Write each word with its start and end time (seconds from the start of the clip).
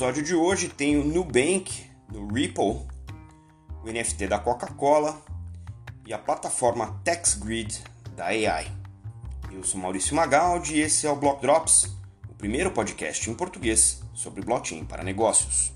episódio 0.00 0.22
de 0.22 0.34
hoje 0.34 0.70
tem 0.70 0.96
o 0.96 1.04
Nubank, 1.04 1.84
do 2.08 2.26
Ripple, 2.28 2.88
o 3.84 3.84
NFT 3.84 4.28
da 4.28 4.38
Coca-Cola 4.38 5.22
e 6.06 6.14
a 6.14 6.18
plataforma 6.18 6.98
TaxGrid 7.04 7.84
da 8.16 8.28
AI. 8.28 8.74
Eu 9.52 9.62
sou 9.62 9.78
Maurício 9.78 10.16
Magaldi 10.16 10.76
e 10.76 10.80
esse 10.80 11.06
é 11.06 11.10
o 11.10 11.16
Block 11.16 11.42
Drops, 11.42 11.94
o 12.30 12.34
primeiro 12.34 12.70
podcast 12.70 13.28
em 13.28 13.34
português 13.34 14.00
sobre 14.14 14.42
blockchain 14.42 14.86
para 14.86 15.04
negócios. 15.04 15.70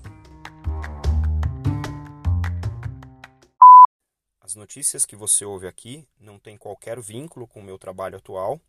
As 4.41 4.55
notícias 4.55 5.05
que 5.05 5.15
você 5.15 5.45
ouve 5.45 5.67
aqui 5.67 6.03
não 6.19 6.39
têm 6.39 6.57
qualquer 6.57 6.99
vínculo 6.99 7.45
com 7.45 7.59
o 7.59 7.63
meu 7.63 7.77
trabalho 7.77 8.17
atual, 8.17 8.59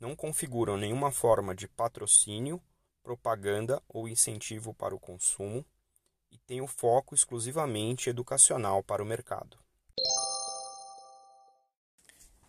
não 0.00 0.16
configuram 0.16 0.78
nenhuma 0.78 1.10
forma 1.10 1.54
de 1.54 1.68
patrocínio 1.68 2.58
propaganda 3.02 3.82
ou 3.88 4.08
incentivo 4.08 4.72
para 4.74 4.94
o 4.94 5.00
consumo 5.00 5.64
e 6.30 6.38
tem 6.38 6.60
o 6.60 6.66
foco 6.66 7.14
exclusivamente 7.14 8.08
educacional 8.08 8.82
para 8.82 9.02
o 9.02 9.06
mercado. 9.06 9.58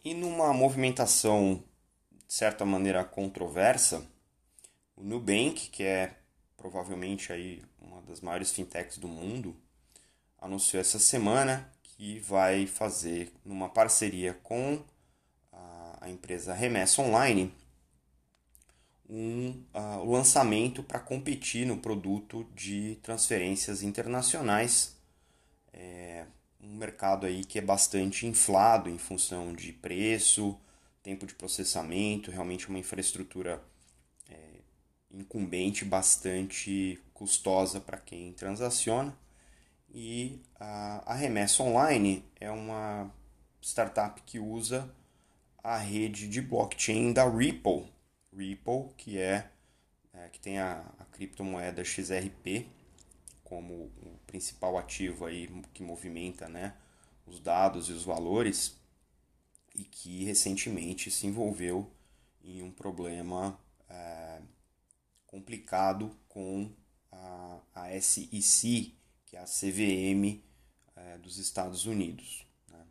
E 0.04 0.14
numa 0.14 0.54
movimentação 0.54 1.64
de 2.28 2.34
certa 2.34 2.66
maneira 2.66 3.04
controversa, 3.04 4.06
o 4.96 5.04
Nubank, 5.04 5.70
que 5.70 5.84
é 5.84 6.18
provavelmente 6.58 7.34
aí 7.34 7.64
uma 7.80 8.02
das 8.04 8.22
maiores 8.22 8.52
fintechs 8.52 8.98
do 8.98 9.08
mundo, 9.08 9.56
anunciou 10.40 10.80
essa 10.80 11.00
semana 11.00 11.72
que 11.84 12.20
vai 12.20 12.66
fazer 12.68 13.32
numa 13.44 13.70
parceria 13.70 14.34
com 14.44 14.84
a 16.02 16.10
empresa 16.10 16.54
Remessa 16.54 17.02
Online 17.02 17.54
um 19.12 19.62
uh, 19.74 20.10
lançamento 20.10 20.82
para 20.82 20.98
competir 20.98 21.68
no 21.68 21.78
produto 21.78 22.48
de 22.56 22.98
transferências 23.04 23.84
internacionais. 23.84 24.96
É 25.74 26.26
um 26.64 26.76
mercado 26.76 27.26
aí 27.26 27.44
que 27.44 27.60
é 27.60 27.62
bastante 27.62 28.26
inflado 28.26 28.90
em 28.90 28.98
função 28.98 29.54
de 29.54 29.74
preço, 29.74 30.58
tempo 31.04 31.26
de 31.26 31.36
processamento, 31.36 32.32
realmente 32.32 32.70
uma 32.70 32.80
infraestrutura 32.80 33.62
é, 34.30 34.38
incumbente 35.12 35.84
bastante 35.84 36.98
custosa 37.14 37.82
para 37.82 37.98
quem 37.98 38.32
transaciona. 38.32 39.14
E 39.94 40.40
a, 40.58 41.12
a 41.12 41.16
Remessa 41.16 41.64
Online 41.64 42.24
é 42.40 42.50
uma 42.50 43.12
startup 43.62 44.22
que 44.22 44.40
usa 44.40 44.90
a 45.62 45.78
rede 45.78 46.28
de 46.30 46.42
blockchain 46.42 47.12
da 47.12 47.30
Ripple, 47.30 47.91
Ripple, 48.36 48.94
que 48.98 49.18
é, 49.18 49.50
é 50.14 50.30
que 50.30 50.40
tem 50.40 50.60
a, 50.60 50.86
a, 51.00 51.06
criptomoeda 51.06 51.84
XRP 51.84 52.68
como 53.44 53.74
o 53.74 54.20
principal 54.26 54.78
ativo 54.78 55.26
aí 55.26 55.48
que 55.74 55.84
movimenta 55.84 56.48
né, 56.48 56.74
os 57.26 57.40
dados 57.40 57.90
e 57.90 57.92
os 57.92 58.06
valores 58.06 58.80
e 59.76 59.84
que 59.84 60.24
recentemente 60.24 61.12
se 61.12 61.28
envolveu 61.28 61.92
em 62.44 62.62
um 62.64 62.72
problema 62.72 63.60
é, 63.90 64.42
complicado 65.28 66.16
com 66.28 66.72
a, 67.12 67.60
a 67.76 68.02
SEC, 68.02 68.96
que 69.26 69.36
é 69.36 69.40
a 69.40 69.46
CVM 69.46 70.42
é, 70.96 71.18
dos 71.18 71.38
Estados 71.38 71.86
Unidos. 71.86 72.46
Né. 72.70 72.86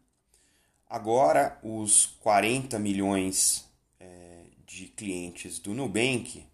Agora, 0.86 1.58
os 1.62 2.06
40 2.20 2.78
milhões 2.78 3.70
de 4.70 4.86
clientes 4.86 5.58
do 5.58 5.74
Nubank 5.74 6.46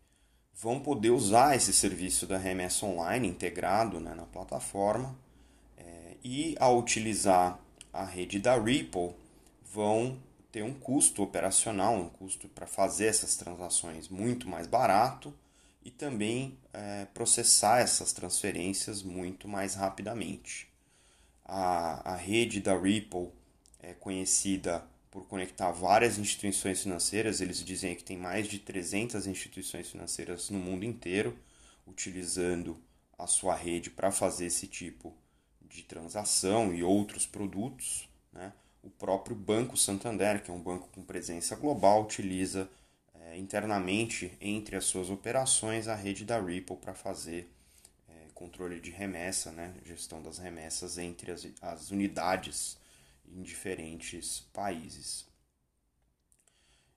vão 0.54 0.80
poder 0.80 1.10
usar 1.10 1.54
esse 1.54 1.72
serviço 1.72 2.26
da 2.26 2.38
remessa 2.38 2.86
online 2.86 3.28
integrado 3.28 4.00
né, 4.00 4.14
na 4.14 4.24
plataforma 4.24 5.14
é, 5.76 6.16
e 6.24 6.56
ao 6.58 6.78
utilizar 6.78 7.60
a 7.92 8.04
rede 8.04 8.38
da 8.38 8.58
Ripple 8.58 9.14
vão 9.70 10.18
ter 10.50 10.62
um 10.62 10.72
custo 10.72 11.22
operacional, 11.22 11.94
um 11.94 12.08
custo 12.08 12.48
para 12.48 12.66
fazer 12.66 13.06
essas 13.06 13.36
transações 13.36 14.08
muito 14.08 14.48
mais 14.48 14.66
barato 14.66 15.34
e 15.84 15.90
também 15.90 16.58
é, 16.72 17.04
processar 17.12 17.80
essas 17.80 18.14
transferências 18.14 19.02
muito 19.02 19.46
mais 19.46 19.74
rapidamente. 19.74 20.68
A, 21.44 22.12
a 22.12 22.16
rede 22.16 22.60
da 22.60 22.76
Ripple 22.76 23.28
é 23.78 23.92
conhecida 23.92 24.82
por 25.16 25.26
conectar 25.28 25.70
várias 25.70 26.18
instituições 26.18 26.82
financeiras. 26.82 27.40
Eles 27.40 27.64
dizem 27.64 27.94
que 27.94 28.04
tem 28.04 28.18
mais 28.18 28.46
de 28.46 28.58
300 28.58 29.26
instituições 29.26 29.88
financeiras 29.88 30.50
no 30.50 30.58
mundo 30.58 30.84
inteiro 30.84 31.34
utilizando 31.86 32.76
a 33.18 33.26
sua 33.26 33.54
rede 33.54 33.88
para 33.88 34.12
fazer 34.12 34.44
esse 34.44 34.66
tipo 34.66 35.16
de 35.62 35.82
transação 35.84 36.74
e 36.74 36.82
outros 36.82 37.24
produtos. 37.24 38.06
Né? 38.30 38.52
O 38.82 38.90
próprio 38.90 39.34
Banco 39.34 39.74
Santander, 39.74 40.42
que 40.42 40.50
é 40.50 40.54
um 40.54 40.60
banco 40.60 40.86
com 40.88 41.00
presença 41.02 41.56
global, 41.56 42.02
utiliza 42.02 42.68
é, 43.14 43.38
internamente 43.38 44.36
entre 44.38 44.76
as 44.76 44.84
suas 44.84 45.08
operações 45.08 45.88
a 45.88 45.94
rede 45.94 46.26
da 46.26 46.38
Ripple 46.38 46.76
para 46.76 46.92
fazer 46.92 47.50
é, 48.06 48.12
controle 48.34 48.80
de 48.80 48.90
remessa, 48.90 49.50
né? 49.50 49.72
gestão 49.82 50.20
das 50.20 50.36
remessas 50.36 50.98
entre 50.98 51.32
as, 51.32 51.48
as 51.62 51.90
unidades 51.90 52.76
em 53.34 53.42
diferentes 53.42 54.40
países. 54.52 55.26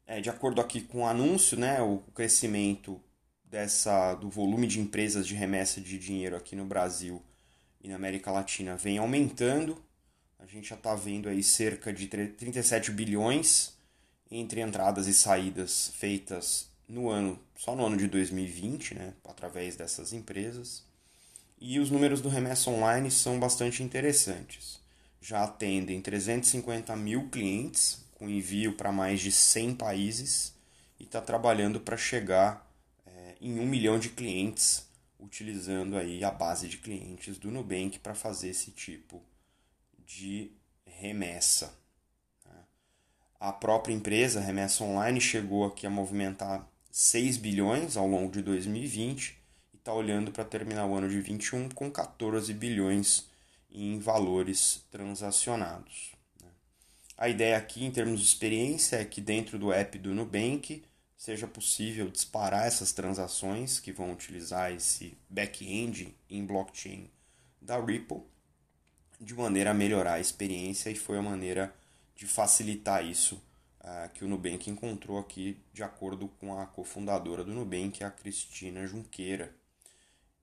É, 0.05 0.19
de 0.19 0.29
acordo 0.29 0.59
aqui 0.59 0.81
com 0.81 1.01
o 1.01 1.05
anúncio, 1.05 1.57
né, 1.57 1.81
o 1.81 1.99
crescimento 2.15 2.99
dessa, 3.43 4.15
do 4.15 4.29
volume 4.29 4.65
de 4.65 4.79
empresas 4.79 5.27
de 5.27 5.35
remessa 5.35 5.79
de 5.79 5.99
dinheiro 5.99 6.35
aqui 6.35 6.55
no 6.55 6.65
Brasil 6.65 7.21
e 7.81 7.87
na 7.87 7.95
América 7.95 8.31
Latina 8.31 8.75
vem 8.75 8.97
aumentando. 8.97 9.79
A 10.39 10.45
gente 10.45 10.69
já 10.69 10.75
está 10.75 10.95
vendo 10.95 11.29
aí 11.29 11.43
cerca 11.43 11.93
de 11.93 12.07
37 12.07 12.91
bilhões 12.91 13.77
entre 14.31 14.61
entradas 14.61 15.07
e 15.07 15.13
saídas 15.13 15.89
feitas 15.95 16.69
no 16.87 17.09
ano, 17.09 17.39
só 17.55 17.75
no 17.75 17.85
ano 17.85 17.97
de 17.97 18.07
2020, 18.07 18.95
né, 18.95 19.13
através 19.23 19.75
dessas 19.75 20.11
empresas. 20.11 20.83
E 21.59 21.79
os 21.79 21.91
números 21.91 22.21
do 22.21 22.29
remessa 22.29 22.69
online 22.69 23.11
são 23.11 23.39
bastante 23.39 23.83
interessantes 23.83 24.79
já 25.21 25.43
atendem 25.43 26.01
350 26.01 26.95
mil 26.95 27.29
clientes, 27.29 28.05
com 28.15 28.29
envio 28.29 28.73
para 28.73 28.91
mais 28.91 29.19
de 29.19 29.31
100 29.31 29.75
países, 29.75 30.55
e 30.99 31.03
está 31.03 31.21
trabalhando 31.21 31.79
para 31.79 31.97
chegar 31.97 32.69
é, 33.05 33.35
em 33.41 33.59
um 33.59 33.65
milhão 33.65 33.99
de 33.99 34.09
clientes, 34.09 34.87
utilizando 35.19 35.97
aí 35.97 36.23
a 36.23 36.31
base 36.31 36.67
de 36.67 36.77
clientes 36.77 37.37
do 37.37 37.51
Nubank 37.51 37.99
para 37.99 38.15
fazer 38.15 38.49
esse 38.49 38.71
tipo 38.71 39.21
de 40.05 40.51
remessa. 40.85 41.73
Né? 42.45 42.55
A 43.39 43.51
própria 43.51 43.93
empresa, 43.93 44.39
Remessa 44.39 44.83
Online, 44.83 45.19
chegou 45.19 45.65
aqui 45.65 45.85
a 45.85 45.89
movimentar 45.89 46.67
6 46.91 47.37
bilhões 47.37 47.95
ao 47.95 48.07
longo 48.07 48.31
de 48.31 48.41
2020 48.41 49.37
e 49.73 49.77
está 49.77 49.93
olhando 49.93 50.31
para 50.31 50.43
terminar 50.43 50.85
o 50.85 50.95
ano 50.95 51.07
de 51.07 51.15
2021 51.15 51.69
com 51.69 51.91
14 51.91 52.53
bilhões 52.53 53.28
em 53.71 53.99
valores 53.99 54.85
transacionados. 54.91 56.13
Né? 56.41 56.49
A 57.17 57.29
ideia 57.29 57.57
aqui, 57.57 57.85
em 57.85 57.91
termos 57.91 58.19
de 58.19 58.25
experiência, 58.25 58.97
é 58.97 59.05
que 59.05 59.21
dentro 59.21 59.59
do 59.59 59.71
app 59.71 59.97
do 59.97 60.13
Nubank 60.13 60.83
seja 61.19 61.45
possível 61.45 62.09
disparar 62.09 62.65
essas 62.65 62.93
transações 62.93 63.77
que 63.79 63.91
vão 63.91 64.11
utilizar 64.13 64.71
esse 64.71 65.17
back-end 65.29 66.17
em 66.29 66.45
blockchain 66.45 67.11
da 67.61 67.77
Ripple, 67.77 68.21
de 69.19 69.33
maneira 69.33 69.71
a 69.71 69.73
melhorar 69.73 70.13
a 70.13 70.19
experiência, 70.21 70.89
e 70.89 70.95
foi 70.95 71.17
a 71.17 71.21
maneira 71.21 71.75
de 72.15 72.25
facilitar 72.25 73.05
isso 73.05 73.35
uh, 73.81 74.09
que 74.13 74.23
o 74.23 74.29
Nubank 74.29 74.69
encontrou 74.69 75.19
aqui, 75.19 75.61
de 75.73 75.83
acordo 75.83 76.29
com 76.39 76.57
a 76.57 76.65
cofundadora 76.65 77.43
do 77.43 77.53
Nubank, 77.53 78.01
a 78.01 78.09
Cristina 78.09 78.87
Junqueira. 78.87 79.53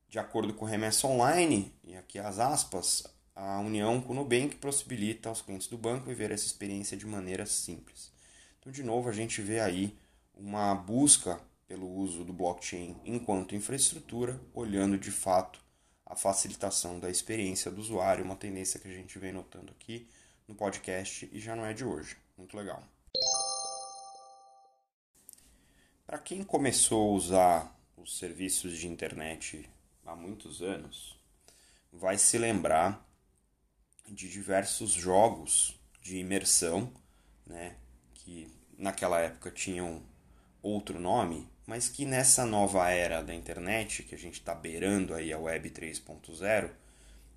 De 0.08 0.19
acordo 0.19 0.52
com 0.52 0.67
o 0.67 0.69
Remessa 0.69 1.06
Online, 1.06 1.75
e 1.84 1.96
aqui 1.96 2.19
as 2.19 2.38
aspas, 2.38 3.05
a 3.37 3.61
união 3.61 4.00
com 4.00 4.15
o 4.15 4.17
Nubank 4.17 4.56
possibilita 4.56 5.29
aos 5.29 5.43
clientes 5.43 5.67
do 5.67 5.77
banco 5.77 6.06
viver 6.06 6.31
essa 6.31 6.47
experiência 6.47 6.97
de 6.97 7.06
maneira 7.06 7.44
simples. 7.44 8.11
Então, 8.59 8.73
de 8.73 8.83
novo, 8.83 9.11
a 9.11 9.12
gente 9.12 9.43
vê 9.43 9.61
aí 9.61 9.94
uma 10.35 10.75
busca 10.75 11.38
pelo 11.69 11.87
uso 11.87 12.25
do 12.25 12.33
blockchain 12.33 12.97
enquanto 13.05 13.55
infraestrutura, 13.55 14.41
olhando 14.55 14.97
de 14.97 15.11
fato 15.11 15.61
a 16.06 16.17
facilitação 16.17 16.99
da 16.99 17.11
experiência 17.11 17.71
do 17.71 17.81
usuário, 17.81 18.25
uma 18.25 18.37
tendência 18.37 18.81
que 18.81 18.88
a 18.88 18.93
gente 18.93 19.19
vem 19.19 19.33
notando 19.33 19.71
aqui 19.73 20.09
no 20.49 20.55
podcast 20.55 21.29
e 21.31 21.38
já 21.38 21.55
não 21.55 21.67
é 21.67 21.75
de 21.75 21.85
hoje. 21.85 22.17
Muito 22.38 22.56
legal. 22.56 22.83
Para 26.06 26.19
quem 26.19 26.43
começou 26.43 27.11
a 27.11 27.17
usar 27.17 27.81
os 27.97 28.19
serviços 28.19 28.79
de 28.79 28.87
internet 28.87 29.69
há 30.06 30.17
muitos 30.17 30.62
anos, 30.62 31.19
vai 31.93 32.17
se 32.17 32.38
lembrar 32.38 33.06
de 34.08 34.29
diversos 34.29 34.93
jogos 34.93 35.79
de 36.03 36.19
imersão, 36.19 36.93
né, 37.47 37.76
que 38.14 38.49
naquela 38.79 39.20
época 39.20 39.50
tinham 39.50 40.03
outro 40.62 41.00
nome, 41.00 41.49
mas 41.67 41.88
que 41.88 42.05
nessa 42.05 42.47
nova 42.47 42.88
era 42.91 43.23
da 43.23 43.35
internet, 43.35 44.03
que 44.03 44.14
a 44.14 44.19
gente 44.19 44.35
está 44.35 44.55
beirando 44.55 45.14
aí 45.14 45.32
a 45.32 45.38
Web 45.38 45.70
3.0, 45.70 46.70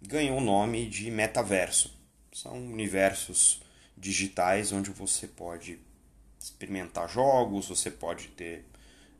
ganhou 0.01 0.37
o 0.37 0.41
nome 0.41 0.87
de 0.87 1.09
metaverso. 1.09 1.97
São 2.31 2.53
universos 2.53 3.61
digitais 3.97 4.71
onde 4.71 4.91
você 4.91 5.27
pode 5.27 5.79
experimentar 6.39 7.09
jogos, 7.09 7.67
você 7.67 7.91
pode 7.91 8.29
ter 8.29 8.65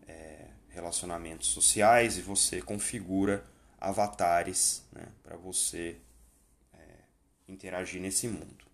é, 0.07 0.45
relacionamentos 0.69 1.47
sociais 1.47 2.17
e 2.17 2.21
você 2.21 2.61
configura 2.61 3.43
avatares 3.79 4.83
né, 4.91 5.07
para 5.23 5.35
você 5.37 5.97
interagir 7.51 8.01
nesse 8.01 8.27
mundo. 8.27 8.65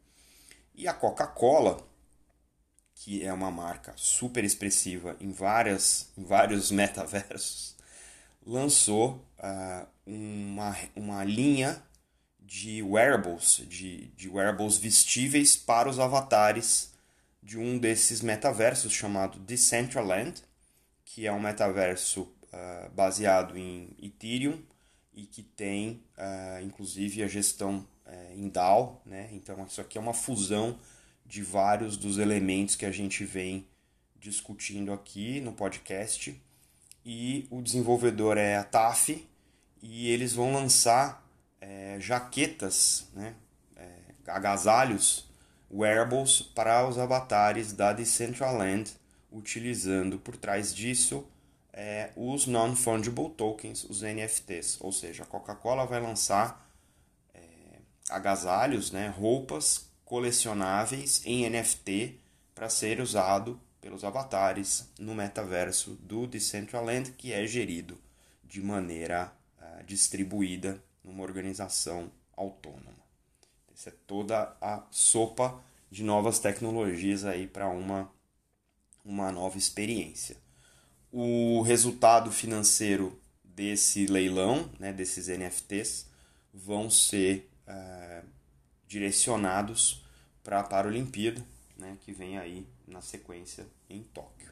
E 0.73 0.87
a 0.87 0.93
Coca-Cola, 0.93 1.85
que 2.93 3.23
é 3.23 3.31
uma 3.31 3.49
marca 3.49 3.93
super 3.95 4.43
expressiva 4.43 5.15
em, 5.19 5.31
várias, 5.31 6.09
em 6.17 6.23
vários 6.23 6.69
metaversos, 6.71 7.75
lançou 8.45 9.25
uh, 9.39 9.87
uma, 10.05 10.77
uma 10.95 11.23
linha 11.23 11.81
de 12.39 12.83
wearables, 12.83 13.63
de, 13.67 14.07
de 14.09 14.29
wearables 14.29 14.77
vestíveis 14.77 15.55
para 15.55 15.89
os 15.89 15.99
avatares 15.99 16.93
de 17.41 17.57
um 17.57 17.77
desses 17.77 18.21
metaversos 18.21 18.91
chamado 18.91 19.39
Decentraland, 19.39 20.41
que 21.03 21.25
é 21.25 21.31
um 21.31 21.39
metaverso 21.39 22.21
uh, 22.21 22.89
baseado 22.91 23.57
em 23.57 23.95
Ethereum 24.01 24.61
e 25.15 25.25
que 25.25 25.41
tem 25.41 26.03
uh, 26.17 26.61
inclusive 26.63 27.23
a 27.23 27.27
gestão 27.27 27.87
uh, 28.05 28.33
em 28.33 28.49
DAO, 28.49 29.01
né? 29.05 29.29
Então 29.31 29.65
isso 29.65 29.79
aqui 29.79 29.97
é 29.97 30.01
uma 30.01 30.13
fusão 30.13 30.77
de 31.25 31.41
vários 31.41 31.95
dos 31.95 32.17
elementos 32.17 32.75
que 32.75 32.85
a 32.85 32.91
gente 32.91 33.23
vem 33.23 33.65
discutindo 34.19 34.91
aqui 34.91 35.39
no 35.39 35.53
podcast. 35.53 36.39
E 37.05 37.47
o 37.49 37.61
desenvolvedor 37.61 38.37
é 38.37 38.57
a 38.57 38.63
TAF 38.63 39.25
e 39.81 40.09
eles 40.09 40.33
vão 40.33 40.51
lançar 40.51 41.25
é, 41.61 41.97
jaquetas, 41.99 43.07
né? 43.13 43.35
É, 43.75 43.89
agasalhos, 44.27 45.29
wearables 45.71 46.41
para 46.41 46.87
os 46.87 46.97
avatares 46.97 47.71
da 47.71 47.93
Decentraland, 47.93 48.91
utilizando 49.31 50.17
por 50.19 50.35
trás 50.35 50.73
disso 50.73 51.25
é, 51.77 52.11
os 52.15 52.47
Non-Fungible 52.47 53.31
Tokens, 53.31 53.83
os 53.83 54.01
NFTs. 54.01 54.77
Ou 54.79 54.93
seja, 54.93 55.23
a 55.23 55.25
Coca-Cola 55.25 55.85
vai 55.85 55.99
lançar 55.99 56.65
é, 57.33 57.41
agasalhos, 58.09 58.91
né, 58.91 59.09
roupas 59.09 59.89
colecionáveis 60.05 61.21
em 61.25 61.49
NFT 61.49 62.17
para 62.53 62.69
ser 62.69 63.01
usado 63.01 63.59
pelos 63.81 64.05
avatares 64.05 64.89
no 64.97 65.13
metaverso 65.13 65.95
do 66.01 66.25
Decentraland, 66.25 67.11
que 67.11 67.33
é 67.33 67.45
gerido 67.45 67.99
de 68.43 68.61
maneira 68.61 69.33
uh, 69.59 69.83
distribuída 69.83 70.81
numa 71.03 71.23
organização 71.23 72.09
autônoma. 72.37 73.05
Essa 73.73 73.89
é 73.89 73.93
toda 74.07 74.55
a 74.61 74.83
sopa 74.89 75.61
de 75.91 76.03
novas 76.03 76.39
tecnologias 76.39 77.25
aí 77.25 77.47
para 77.47 77.67
uma, 77.67 78.09
uma 79.03 79.31
nova 79.31 79.57
experiência 79.57 80.37
o 81.11 81.61
resultado 81.61 82.31
financeiro 82.31 83.19
desse 83.43 84.05
leilão, 84.05 84.69
né, 84.79 84.91
desses 84.91 85.27
NFTs, 85.27 86.07
vão 86.53 86.89
ser 86.89 87.49
é, 87.67 88.23
direcionados 88.87 90.03
para 90.43 90.59
a 90.59 90.63
Paralimpíada, 90.63 91.43
né, 91.77 91.97
que 92.01 92.11
vem 92.11 92.37
aí 92.37 92.67
na 92.87 93.01
sequência 93.01 93.65
em 93.89 94.03
Tóquio. 94.03 94.51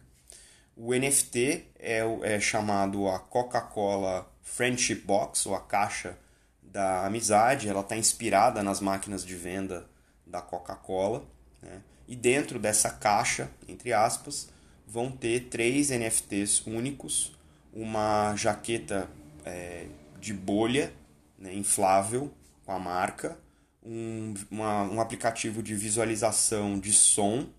O 0.75 0.93
NFT 0.93 1.67
é, 1.77 1.99
é 2.23 2.39
chamado 2.39 3.07
a 3.07 3.19
Coca-Cola 3.19 4.31
Friendship 4.41 5.01
Box, 5.05 5.47
ou 5.47 5.55
a 5.55 5.61
caixa 5.61 6.17
da 6.61 7.05
amizade. 7.05 7.69
Ela 7.69 7.81
está 7.81 7.95
inspirada 7.95 8.63
nas 8.63 8.79
máquinas 8.79 9.23
de 9.23 9.35
venda 9.35 9.87
da 10.25 10.41
Coca-Cola. 10.41 11.23
Né? 11.61 11.81
E 12.07 12.15
dentro 12.15 12.57
dessa 12.59 12.89
caixa, 12.89 13.49
entre 13.67 13.93
aspas, 13.93 14.49
vão 14.85 15.11
ter 15.11 15.49
três 15.49 15.89
NFTs 15.89 16.65
únicos, 16.65 17.33
uma 17.73 18.35
jaqueta 18.35 19.09
é, 19.45 19.87
de 20.19 20.33
bolha 20.33 20.93
né, 21.37 21.53
inflável 21.53 22.31
com 22.65 22.71
a 22.71 22.79
marca, 22.79 23.37
um, 23.83 24.33
uma, 24.49 24.83
um 24.83 25.01
aplicativo 25.01 25.61
de 25.61 25.75
visualização 25.75 26.79
de 26.79 26.93
som, 26.93 27.49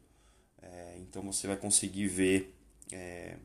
é, 0.63 0.97
então 0.99 1.23
você 1.23 1.47
vai 1.47 1.57
conseguir 1.57 2.07
ver 2.07 2.55
é, 2.93 3.37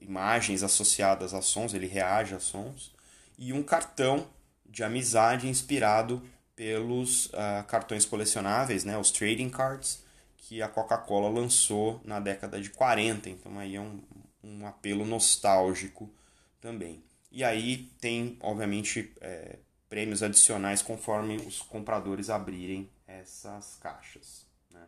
imagens 0.00 0.62
associadas 0.62 1.34
a 1.34 1.42
sons, 1.42 1.74
ele 1.74 1.86
reage 1.86 2.34
a 2.34 2.40
sons, 2.40 2.92
e 3.38 3.52
um 3.52 3.62
cartão 3.62 4.26
de 4.68 4.82
amizade 4.82 5.48
inspirado 5.48 6.22
pelos 6.54 7.26
uh, 7.26 7.64
cartões 7.66 8.04
colecionáveis, 8.04 8.84
né, 8.84 8.96
os 8.98 9.10
trading 9.10 9.48
cards, 9.48 10.02
que 10.50 10.60
a 10.60 10.66
Coca-Cola 10.66 11.28
lançou 11.28 12.00
na 12.04 12.18
década 12.18 12.60
de 12.60 12.70
40, 12.70 13.30
então 13.30 13.56
aí 13.56 13.76
é 13.76 13.80
um, 13.80 14.02
um 14.42 14.66
apelo 14.66 15.06
nostálgico 15.06 16.12
também. 16.60 17.04
E 17.30 17.44
aí 17.44 17.88
tem, 18.00 18.36
obviamente, 18.40 19.12
é, 19.20 19.58
prêmios 19.88 20.24
adicionais 20.24 20.82
conforme 20.82 21.36
os 21.36 21.62
compradores 21.62 22.30
abrirem 22.30 22.90
essas 23.06 23.76
caixas. 23.76 24.44
Né? 24.72 24.84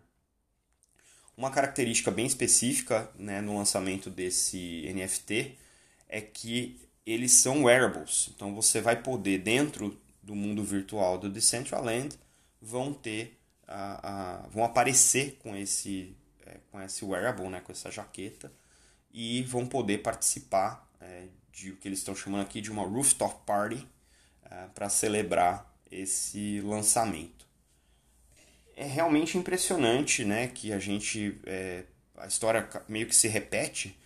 Uma 1.37 1.53
característica 1.53 2.11
bem 2.11 2.27
específica 2.27 3.09
né, 3.15 3.41
no 3.41 3.57
lançamento 3.57 4.11
desse 4.11 4.93
NFT 4.93 5.57
é 6.09 6.21
que 6.21 6.81
eles 7.07 7.35
são 7.35 7.63
wearables. 7.63 8.33
Então 8.35 8.53
você 8.53 8.81
vai 8.81 9.01
poder, 9.01 9.39
dentro 9.39 9.97
do 10.21 10.35
mundo 10.35 10.65
virtual 10.65 11.19
do 11.19 11.31
Decentraland, 11.31 12.19
vão 12.61 12.93
ter 12.93 13.39
a, 13.73 14.43
a, 14.43 14.49
vão 14.49 14.65
aparecer 14.65 15.39
com 15.43 15.57
esse, 15.57 16.17
é, 16.47 16.59
com 16.71 16.81
esse 16.81 17.05
wearable, 17.05 17.49
né, 17.49 17.61
com 17.61 17.73
essa 17.73 17.91
jaqueta, 17.91 18.53
e 19.13 19.43
vão 19.43 19.67
poder 19.67 19.99
participar 19.99 20.89
é, 21.01 21.27
de 21.51 21.71
o 21.71 21.77
que 21.77 21.89
eles 21.89 21.99
estão 21.99 22.15
chamando 22.15 22.43
aqui 22.43 22.61
de 22.61 22.71
uma 22.71 22.85
rooftop 22.85 23.45
party 23.45 23.87
é, 24.51 24.67
para 24.75 24.89
celebrar 24.89 25.71
esse 25.91 26.61
lançamento. 26.61 27.47
É 28.77 28.85
realmente 28.85 29.37
impressionante 29.37 30.25
né, 30.25 30.49
que 30.49 30.73
a 30.73 30.79
gente. 30.79 31.39
É, 31.45 31.85
a 32.17 32.27
história 32.27 32.69
meio 32.89 33.07
que 33.07 33.15
se 33.15 33.27
repete 33.27 33.99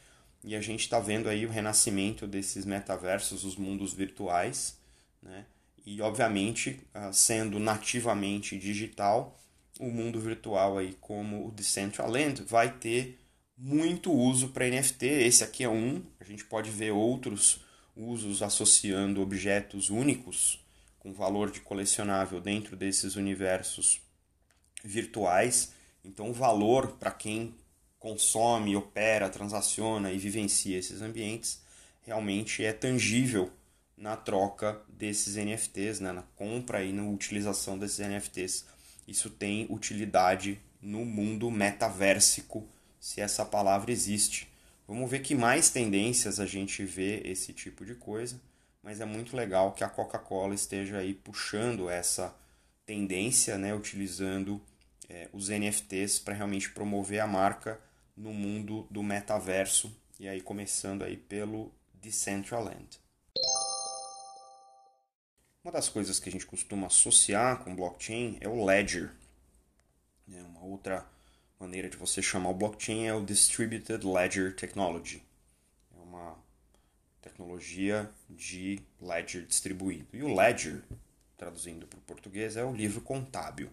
e 0.42 0.54
a 0.54 0.61
gente 0.61 0.80
está 0.80 0.99
vendo 0.99 1.28
aí 1.28 1.44
o 1.44 1.50
renascimento 1.50 2.26
desses 2.26 2.64
metaversos, 2.64 3.44
os 3.44 3.56
mundos 3.56 3.92
virtuais, 3.92 4.78
né? 5.20 5.44
e 5.85 6.00
obviamente 6.00 6.80
ah, 6.94 7.12
sendo 7.12 7.58
nativamente 7.58 8.58
digital, 8.58 9.38
o 9.78 9.90
mundo 9.90 10.21
virtual 10.21 10.78
aí 10.78 10.97
como 11.00 11.47
o 11.47 11.50
Decentraland 11.50 12.42
vai 12.42 12.73
ter 12.78 13.18
muito 13.56 14.12
uso 14.12 14.49
para 14.49 14.68
NFT. 14.68 15.06
Esse 15.06 15.45
aqui 15.45 15.64
é 15.64 15.68
um, 15.68 16.02
a 16.21 16.25
gente 16.25 16.45
pode 16.45 16.71
ver 16.71 16.92
outros 16.92 17.61
usos 17.97 18.42
associando 18.42 19.23
objetos 19.23 19.88
únicos 19.88 20.64
com 20.99 21.12
valor 21.12 21.50
de 21.50 21.61
colecionável 21.61 22.40
dentro 22.40 22.76
desses 22.76 23.16
universos 23.16 24.00
virtuais. 24.85 25.73
Então, 26.04 26.30
o 26.30 26.33
valor 26.33 26.92
para 26.99 27.11
quem 27.11 27.54
consome, 27.99 28.76
opera, 28.76 29.28
transaciona 29.28 30.12
e 30.12 30.18
vivencia 30.18 30.78
esses 30.78 31.00
ambientes 31.00 31.62
realmente 32.02 32.64
é 32.64 32.73
tangível 32.73 33.50
na 33.97 34.16
troca 34.16 34.80
desses 34.88 35.37
NFTs, 35.37 36.00
né? 36.00 36.12
na 36.12 36.23
compra 36.23 36.85
e 36.85 36.92
na 36.92 37.09
utilização 37.09 37.78
desses 37.78 37.99
NFTs 37.99 38.66
isso 39.06 39.30
tem 39.30 39.66
utilidade 39.70 40.60
no 40.80 41.04
mundo 41.04 41.50
metaversico, 41.50 42.66
se 42.98 43.20
essa 43.20 43.44
palavra 43.44 43.92
existe. 43.92 44.48
Vamos 44.86 45.10
ver 45.10 45.20
que 45.20 45.34
mais 45.34 45.70
tendências 45.70 46.38
a 46.38 46.46
gente 46.46 46.84
vê 46.84 47.20
esse 47.25 47.52
tipo 47.52 47.84
de 47.84 47.94
coisa, 47.94 48.40
mas 48.82 49.00
é 49.00 49.04
muito 49.04 49.36
legal 49.36 49.72
que 49.72 49.82
a 49.82 49.88
Coca-Cola 49.88 50.54
esteja 50.54 50.98
aí 50.98 51.12
puxando 51.12 51.90
essa 51.90 52.34
tendência, 52.84 53.58
né, 53.58 53.75
utilizando 53.75 54.60
é, 55.08 55.28
os 55.32 55.48
NFTs 55.48 56.20
para 56.20 56.34
realmente 56.34 56.70
promover 56.70 57.20
a 57.20 57.26
marca 57.26 57.80
no 58.16 58.32
mundo 58.32 58.86
do 58.90 59.02
metaverso 59.02 59.92
e 60.18 60.28
aí 60.28 60.40
começando 60.40 61.02
aí 61.02 61.16
pelo 61.16 61.72
Decentraland. 61.94 63.05
Uma 65.66 65.73
das 65.73 65.88
coisas 65.88 66.20
que 66.20 66.28
a 66.28 66.32
gente 66.32 66.46
costuma 66.46 66.87
associar 66.87 67.64
com 67.64 67.75
blockchain 67.75 68.38
é 68.40 68.46
o 68.46 68.64
ledger. 68.64 69.11
É 70.32 70.40
uma 70.40 70.62
outra 70.62 71.04
maneira 71.58 71.88
de 71.88 71.96
você 71.96 72.23
chamar 72.23 72.50
o 72.50 72.54
blockchain 72.54 73.06
é 73.08 73.12
o 73.12 73.25
Distributed 73.25 74.06
Ledger 74.06 74.54
Technology. 74.54 75.25
É 75.92 76.00
uma 76.00 76.38
tecnologia 77.20 78.08
de 78.30 78.80
ledger 79.00 79.44
distribuído. 79.44 80.06
E 80.12 80.23
o 80.23 80.32
ledger, 80.32 80.85
traduzindo 81.37 81.85
para 81.88 81.99
o 81.99 82.02
português, 82.02 82.56
é 82.56 82.64
o 82.64 82.73
livro 82.73 83.00
contábil. 83.00 83.68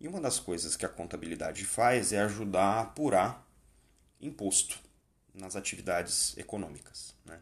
E 0.00 0.08
uma 0.08 0.22
das 0.22 0.40
coisas 0.40 0.74
que 0.74 0.86
a 0.86 0.88
contabilidade 0.88 1.66
faz 1.66 2.14
é 2.14 2.20
ajudar 2.22 2.64
a 2.64 2.80
apurar 2.80 3.46
imposto. 4.22 4.80
nas 5.34 5.54
atividades 5.54 6.34
econômicas. 6.38 7.14
Né? 7.26 7.38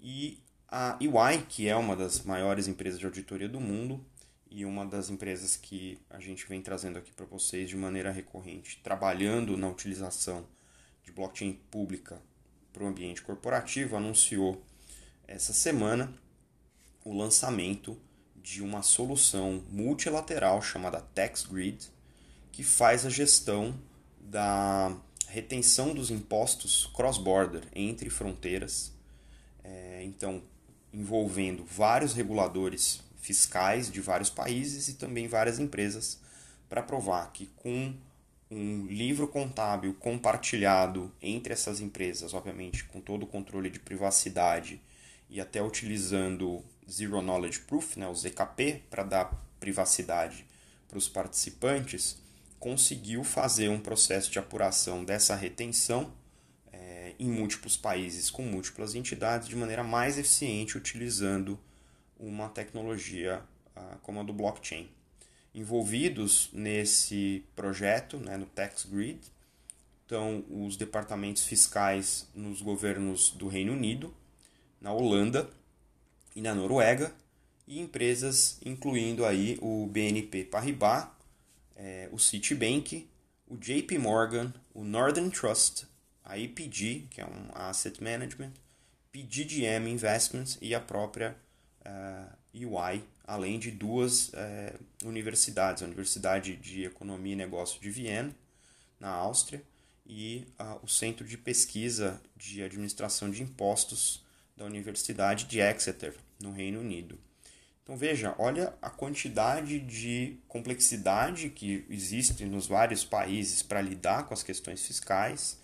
E 0.00 0.38
a 0.74 0.96
EY, 0.98 1.42
que 1.50 1.68
é 1.68 1.76
uma 1.76 1.94
das 1.94 2.22
maiores 2.22 2.66
empresas 2.66 2.98
de 2.98 3.04
auditoria 3.04 3.46
do 3.46 3.60
mundo 3.60 4.02
e 4.50 4.64
uma 4.64 4.86
das 4.86 5.10
empresas 5.10 5.54
que 5.54 5.98
a 6.08 6.18
gente 6.18 6.48
vem 6.48 6.62
trazendo 6.62 6.98
aqui 6.98 7.12
para 7.12 7.26
vocês 7.26 7.68
de 7.68 7.76
maneira 7.76 8.10
recorrente, 8.10 8.80
trabalhando 8.82 9.54
na 9.58 9.68
utilização 9.68 10.46
de 11.04 11.12
blockchain 11.12 11.52
pública 11.70 12.22
para 12.72 12.84
o 12.84 12.86
ambiente 12.86 13.20
corporativo, 13.20 13.96
anunciou 13.96 14.64
essa 15.28 15.52
semana 15.52 16.10
o 17.04 17.14
lançamento 17.14 17.98
de 18.34 18.62
uma 18.62 18.80
solução 18.80 19.62
multilateral 19.70 20.62
chamada 20.62 21.02
TaxGrid, 21.02 21.86
que 22.50 22.62
faz 22.62 23.04
a 23.04 23.10
gestão 23.10 23.78
da 24.18 24.96
retenção 25.28 25.92
dos 25.92 26.10
impostos 26.10 26.86
cross-border 26.94 27.62
entre 27.74 28.08
fronteiras. 28.08 28.90
É, 29.62 30.02
então, 30.04 30.42
envolvendo 30.92 31.64
vários 31.64 32.12
reguladores 32.12 33.02
fiscais 33.20 33.90
de 33.90 34.00
vários 34.00 34.28
países 34.28 34.88
e 34.88 34.94
também 34.94 35.28
várias 35.28 35.58
empresas 35.58 36.20
para 36.68 36.82
provar 36.82 37.32
que 37.32 37.46
com 37.56 37.94
um 38.50 38.86
livro 38.86 39.26
contábil 39.26 39.94
compartilhado 39.94 41.10
entre 41.22 41.52
essas 41.54 41.80
empresas, 41.80 42.34
obviamente 42.34 42.84
com 42.84 43.00
todo 43.00 43.22
o 43.22 43.26
controle 43.26 43.70
de 43.70 43.78
privacidade 43.78 44.80
e 45.30 45.40
até 45.40 45.62
utilizando 45.62 46.62
Zero 46.90 47.22
Knowledge 47.22 47.60
Proof, 47.60 47.96
né, 47.96 48.06
o 48.06 48.14
ZKP, 48.14 48.82
para 48.90 49.02
dar 49.02 49.46
privacidade 49.58 50.44
para 50.86 50.98
os 50.98 51.08
participantes, 51.08 52.18
conseguiu 52.58 53.24
fazer 53.24 53.68
um 53.70 53.80
processo 53.80 54.30
de 54.30 54.38
apuração 54.38 55.04
dessa 55.04 55.34
retenção 55.34 56.12
em 57.22 57.30
múltiplos 57.30 57.76
países 57.76 58.30
com 58.30 58.42
múltiplas 58.42 58.96
entidades 58.96 59.48
de 59.48 59.54
maneira 59.54 59.84
mais 59.84 60.18
eficiente 60.18 60.76
utilizando 60.76 61.56
uma 62.18 62.48
tecnologia 62.48 63.40
uh, 63.76 63.96
como 64.02 64.18
a 64.18 64.24
do 64.24 64.32
blockchain. 64.32 64.88
Envolvidos 65.54 66.50
nesse 66.52 67.44
projeto, 67.54 68.16
né, 68.16 68.36
no 68.36 68.46
Tax 68.46 68.86
Grid, 68.86 69.20
estão 70.02 70.44
os 70.50 70.76
departamentos 70.76 71.44
fiscais 71.44 72.26
nos 72.34 72.60
governos 72.60 73.30
do 73.30 73.46
Reino 73.46 73.72
Unido, 73.72 74.12
na 74.80 74.92
Holanda 74.92 75.48
e 76.34 76.40
na 76.40 76.54
Noruega, 76.56 77.14
e 77.68 77.78
empresas 77.78 78.58
incluindo 78.64 79.24
aí 79.24 79.58
o 79.62 79.86
BNP 79.86 80.44
Paribas, 80.44 81.06
é, 81.76 82.08
o 82.10 82.18
Citibank, 82.18 83.08
o 83.46 83.56
JP 83.56 83.96
Morgan, 83.98 84.52
o 84.74 84.82
Northern 84.82 85.30
Trust, 85.30 85.86
a 86.32 86.38
EPG, 86.38 87.08
que 87.10 87.20
é 87.20 87.26
um 87.26 87.50
Asset 87.52 88.02
Management, 88.02 88.52
PGGM 89.12 89.90
Investments 89.90 90.56
e 90.62 90.74
a 90.74 90.80
própria 90.80 91.36
uh, 91.82 92.32
eh, 92.54 92.66
UI, 92.66 93.04
além 93.26 93.58
de 93.58 93.70
duas 93.70 94.30
uh, 94.30 94.80
universidades, 95.04 95.82
a 95.82 95.86
Universidade 95.86 96.56
de 96.56 96.84
Economia 96.84 97.34
e 97.34 97.36
Negócio 97.36 97.78
de 97.82 97.90
Viena, 97.90 98.34
na 98.98 99.10
Áustria, 99.10 99.62
e 100.06 100.46
uh, 100.58 100.80
o 100.82 100.88
Centro 100.88 101.26
de 101.26 101.36
Pesquisa 101.36 102.18
de 102.34 102.62
Administração 102.62 103.30
de 103.30 103.42
Impostos 103.42 104.24
da 104.56 104.64
Universidade 104.64 105.44
de 105.44 105.60
Exeter, 105.60 106.14
no 106.40 106.50
Reino 106.50 106.80
Unido. 106.80 107.18
Então 107.82 107.94
veja, 107.94 108.34
olha 108.38 108.72
a 108.80 108.88
quantidade 108.88 109.78
de 109.80 110.38
complexidade 110.48 111.50
que 111.50 111.84
existe 111.90 112.46
nos 112.46 112.66
vários 112.66 113.04
países 113.04 113.60
para 113.62 113.82
lidar 113.82 114.26
com 114.26 114.32
as 114.32 114.42
questões 114.42 114.86
fiscais 114.86 115.60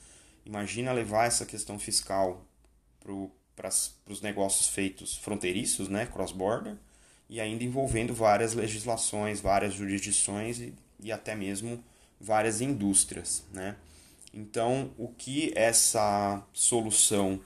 Imagina 0.49 0.93
levar 0.93 1.27
essa 1.27 1.45
questão 1.45 1.79
fiscal 1.79 2.43
para 3.55 3.69
os 4.07 4.23
negócios 4.23 4.67
feitos 4.69 5.15
fronteiriços, 5.15 5.91
né, 5.91 6.07
cross-border, 6.07 6.75
e 7.29 7.39
ainda 7.39 7.63
envolvendo 7.63 8.15
várias 8.15 8.55
legislações, 8.55 9.43
várias 9.43 9.75
jurisdições 9.75 10.59
e, 10.59 10.73
e 11.01 11.13
até 11.13 11.35
mesmo 11.35 11.85
várias 12.19 12.63
indústrias. 12.63 13.45
Né? 13.53 13.77
Então, 14.33 14.91
o 14.97 15.09
que 15.09 15.53
essa 15.55 16.43
solução 16.55 17.39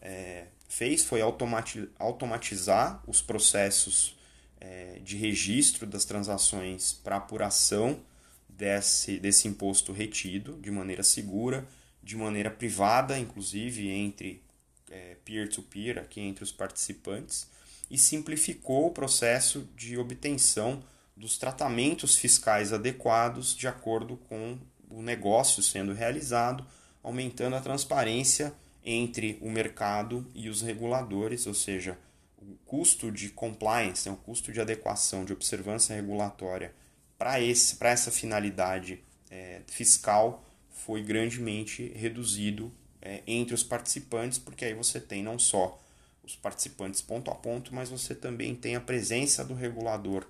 é, 0.00 0.46
fez 0.66 1.04
foi 1.04 1.20
automati 1.20 1.86
automatizar 1.98 3.02
os 3.06 3.20
processos 3.20 4.16
é, 4.58 4.98
de 5.04 5.18
registro 5.18 5.86
das 5.86 6.06
transações 6.06 6.94
para 6.94 7.16
apuração 7.16 8.00
desse, 8.48 9.18
desse 9.18 9.46
imposto 9.46 9.92
retido 9.92 10.58
de 10.62 10.70
maneira 10.70 11.02
segura 11.02 11.66
de 12.06 12.16
maneira 12.16 12.52
privada, 12.52 13.18
inclusive 13.18 13.90
entre 13.90 14.40
é, 14.88 15.16
peer-to-peer, 15.24 15.96
-peer, 15.96 16.04
aqui 16.04 16.20
entre 16.20 16.44
os 16.44 16.52
participantes, 16.52 17.50
e 17.90 17.98
simplificou 17.98 18.86
o 18.86 18.92
processo 18.92 19.68
de 19.74 19.98
obtenção 19.98 20.84
dos 21.16 21.36
tratamentos 21.36 22.14
fiscais 22.14 22.72
adequados 22.72 23.56
de 23.56 23.66
acordo 23.66 24.16
com 24.28 24.56
o 24.88 25.02
negócio 25.02 25.60
sendo 25.60 25.92
realizado, 25.92 26.64
aumentando 27.02 27.56
a 27.56 27.60
transparência 27.60 28.54
entre 28.84 29.36
o 29.42 29.50
mercado 29.50 30.24
e 30.32 30.48
os 30.48 30.62
reguladores, 30.62 31.44
ou 31.48 31.54
seja, 31.54 31.98
o 32.38 32.54
custo 32.64 33.10
de 33.10 33.30
compliance, 33.30 34.08
né, 34.08 34.14
o 34.14 34.18
custo 34.18 34.52
de 34.52 34.60
adequação, 34.60 35.24
de 35.24 35.32
observância 35.32 35.96
regulatória 35.96 36.72
para 37.18 37.40
essa 37.40 38.12
finalidade 38.12 39.02
é, 39.28 39.62
fiscal 39.66 40.45
foi 40.76 41.02
grandemente 41.02 41.88
reduzido 41.94 42.72
é, 43.00 43.22
entre 43.26 43.54
os 43.54 43.62
participantes, 43.62 44.38
porque 44.38 44.64
aí 44.64 44.74
você 44.74 45.00
tem 45.00 45.22
não 45.22 45.38
só 45.38 45.80
os 46.22 46.36
participantes 46.36 47.00
ponto 47.00 47.30
a 47.30 47.34
ponto, 47.34 47.74
mas 47.74 47.88
você 47.88 48.14
também 48.14 48.54
tem 48.54 48.76
a 48.76 48.80
presença 48.80 49.44
do 49.44 49.54
regulador 49.54 50.26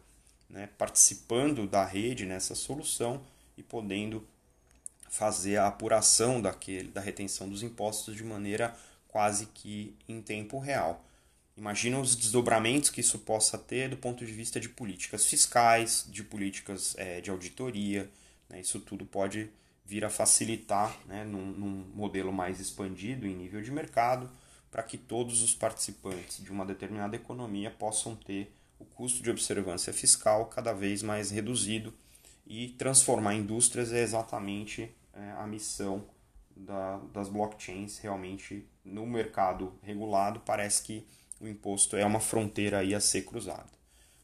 né, 0.49 0.69
participando 0.79 1.67
da 1.67 1.85
rede 1.85 2.25
nessa 2.25 2.55
solução 2.55 3.23
e 3.57 3.63
podendo 3.63 4.27
fazer 5.11 5.57
a 5.57 5.67
apuração 5.67 6.41
daquele, 6.41 6.89
da 6.89 7.01
retenção 7.01 7.49
dos 7.49 7.63
impostos 7.63 8.15
de 8.15 8.23
maneira 8.23 8.77
quase 9.09 9.47
que 9.47 9.97
em 10.09 10.21
tempo 10.21 10.59
real. 10.59 11.05
Imagina 11.57 11.99
os 11.99 12.15
desdobramentos 12.15 12.91
que 12.91 13.01
isso 13.01 13.19
possa 13.21 13.57
ter 13.57 13.89
do 13.89 13.97
ponto 13.97 14.25
de 14.25 14.33
vista 14.33 14.61
de 14.61 14.69
políticas 14.69 15.25
fiscais, 15.27 16.07
de 16.09 16.23
políticas 16.23 16.95
é, 16.99 17.21
de 17.21 17.31
auditoria. 17.31 18.11
Né? 18.49 18.61
Isso 18.61 18.79
tudo 18.79 19.07
pode 19.07 19.49
vir 19.87 20.05
a 20.05 20.11
facilitar 20.11 20.97
né, 21.07 21.25
num, 21.25 21.53
num 21.53 21.87
modelo 21.95 22.33
mais 22.33 22.61
expandido 22.61 23.27
em 23.27 23.35
nível 23.35 23.63
de 23.63 23.71
mercado, 23.71 24.29
para 24.71 24.83
que 24.83 24.99
todos 24.99 25.43
os 25.43 25.55
participantes 25.55 26.43
de 26.43 26.51
uma 26.51 26.67
determinada 26.67 27.15
economia 27.15 27.71
possam 27.71 28.17
ter 28.17 28.53
o 28.79 28.85
custo 28.85 29.23
de 29.23 29.31
observância 29.31 29.93
fiscal 29.93 30.47
cada 30.47 30.73
vez 30.73 31.03
mais 31.03 31.31
reduzido 31.31 31.95
e 32.47 32.69
transformar 32.71 33.35
indústrias 33.35 33.93
é 33.93 34.03
exatamente 34.03 34.95
é, 35.15 35.33
a 35.39 35.47
missão 35.47 36.05
da, 36.55 36.99
das 37.13 37.29
blockchains. 37.29 37.99
Realmente 37.99 38.67
no 38.85 39.07
mercado 39.07 39.73
regulado 39.83 40.41
parece 40.41 40.83
que 40.83 41.07
o 41.41 41.47
imposto 41.47 41.97
é 41.97 42.05
uma 42.05 42.21
fronteira 42.21 42.79
aí 42.79 42.95
a 42.95 43.01
ser 43.01 43.23
cruzada. 43.23 43.77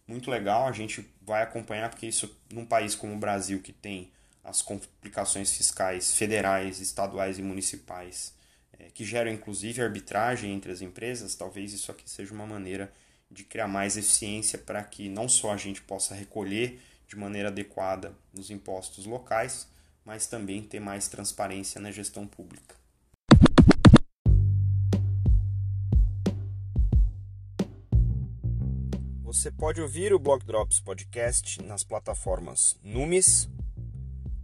Muito 0.07 0.31
legal 0.31 0.67
a 0.67 0.73
gente 0.73 1.09
vai 1.23 1.43
acompanhar 1.43 1.89
porque 1.89 2.07
isso 2.07 2.37
num 2.53 2.67
país 2.67 2.95
como 2.95 3.15
o 3.15 3.19
Brasil 3.19 3.61
que 3.61 3.73
tem 3.73 4.11
as 4.45 4.63
complicações 4.63 5.55
fiscais 5.55 6.15
federais, 6.15 6.81
estaduais 6.81 7.39
e 7.39 7.43
municipais, 7.43 8.35
é, 8.79 8.91
que 8.91 9.05
geram 9.05 9.31
inclusive 9.31 9.83
arbitragem 9.83 10.53
entre 10.53 10.73
as 10.73 10.81
empresas, 10.81 11.35
talvez 11.35 11.73
isso 11.73 11.91
aqui 11.91 12.09
seja 12.09 12.35
uma 12.35 12.47
maneira 12.47 12.93
de 13.31 13.45
criar 13.45 13.69
mais 13.69 13.97
eficiência 13.97 14.59
para 14.59 14.83
que 14.83 15.09
não 15.09 15.29
só 15.29 15.53
a 15.53 15.57
gente 15.57 15.81
possa 15.83 16.15
recolher 16.15 16.81
de 17.09 17.17
maneira 17.17 17.49
adequada 17.49 18.15
os 18.37 18.51
impostos 18.51 19.07
locais, 19.07 19.69
mas 20.05 20.27
também 20.27 20.63
ter 20.63 20.81
mais 20.81 21.09
transparência 21.09 21.81
na 21.81 21.91
gestão 21.91 22.27
pública. 22.27 22.75
Você 29.23 29.51
pode 29.51 29.81
ouvir 29.81 30.13
o 30.13 30.19
Block 30.19 30.45
Drops 30.45 30.79
Podcast 30.79 31.63
nas 31.63 31.83
plataformas 31.83 32.79
Numis, 32.83 33.49